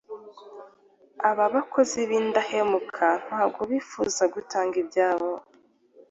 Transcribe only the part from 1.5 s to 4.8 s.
bakozi b’indahemuka nubwo bifuza gutanga